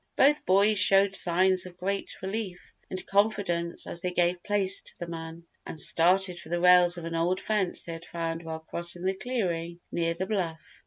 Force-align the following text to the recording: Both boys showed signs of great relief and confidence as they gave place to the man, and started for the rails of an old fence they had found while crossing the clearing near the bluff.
Both 0.15 0.47
boys 0.47 0.79
showed 0.79 1.13
signs 1.13 1.67
of 1.67 1.77
great 1.77 2.23
relief 2.23 2.73
and 2.89 3.05
confidence 3.05 3.85
as 3.85 4.01
they 4.01 4.09
gave 4.09 4.41
place 4.41 4.81
to 4.81 4.97
the 4.97 5.05
man, 5.07 5.43
and 5.63 5.79
started 5.79 6.39
for 6.39 6.49
the 6.49 6.59
rails 6.59 6.97
of 6.97 7.05
an 7.05 7.13
old 7.13 7.39
fence 7.39 7.83
they 7.83 7.93
had 7.93 8.05
found 8.05 8.41
while 8.41 8.61
crossing 8.61 9.03
the 9.05 9.13
clearing 9.13 9.79
near 9.91 10.15
the 10.15 10.25
bluff. 10.25 10.79